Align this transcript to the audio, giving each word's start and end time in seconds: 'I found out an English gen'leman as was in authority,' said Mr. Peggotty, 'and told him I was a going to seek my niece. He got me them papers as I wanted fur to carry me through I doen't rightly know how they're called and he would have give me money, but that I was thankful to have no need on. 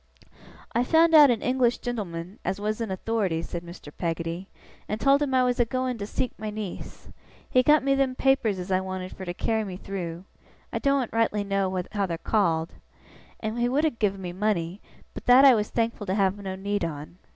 'I 0.73 0.83
found 0.85 1.13
out 1.13 1.29
an 1.29 1.43
English 1.43 1.77
gen'leman 1.77 2.39
as 2.43 2.59
was 2.59 2.81
in 2.81 2.89
authority,' 2.89 3.43
said 3.43 3.63
Mr. 3.63 3.91
Peggotty, 3.95 4.49
'and 4.89 4.99
told 4.99 5.21
him 5.21 5.35
I 5.35 5.43
was 5.43 5.59
a 5.59 5.63
going 5.65 5.99
to 5.99 6.07
seek 6.07 6.31
my 6.39 6.49
niece. 6.49 7.09
He 7.47 7.61
got 7.61 7.83
me 7.83 7.93
them 7.93 8.15
papers 8.15 8.57
as 8.57 8.71
I 8.71 8.79
wanted 8.81 9.15
fur 9.15 9.25
to 9.25 9.33
carry 9.35 9.63
me 9.63 9.77
through 9.77 10.25
I 10.73 10.79
doen't 10.79 11.13
rightly 11.13 11.43
know 11.43 11.79
how 11.91 12.07
they're 12.07 12.17
called 12.17 12.73
and 13.41 13.59
he 13.59 13.69
would 13.69 13.83
have 13.83 13.99
give 13.99 14.17
me 14.17 14.33
money, 14.33 14.81
but 15.13 15.27
that 15.27 15.45
I 15.45 15.53
was 15.53 15.69
thankful 15.69 16.07
to 16.07 16.15
have 16.15 16.35
no 16.35 16.55
need 16.55 16.83
on. 16.83 17.19